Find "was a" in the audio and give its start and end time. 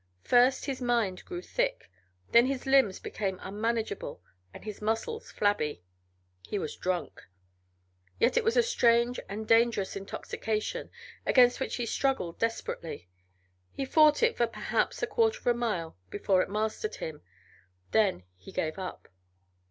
8.43-8.63